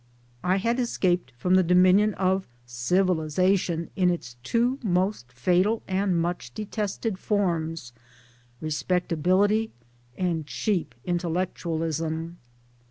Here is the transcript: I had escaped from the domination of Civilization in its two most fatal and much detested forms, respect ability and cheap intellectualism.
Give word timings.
I 0.43 0.55
had 0.55 0.79
escaped 0.79 1.31
from 1.37 1.53
the 1.53 1.61
domination 1.61 2.15
of 2.15 2.47
Civilization 2.65 3.91
in 3.95 4.09
its 4.09 4.35
two 4.41 4.79
most 4.83 5.31
fatal 5.31 5.83
and 5.87 6.19
much 6.19 6.51
detested 6.55 7.19
forms, 7.19 7.93
respect 8.61 9.11
ability 9.11 9.69
and 10.17 10.47
cheap 10.47 10.95
intellectualism. 11.05 12.39